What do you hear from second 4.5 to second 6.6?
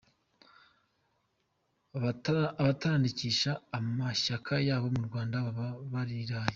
yabo mu Rwanda baba bariraye!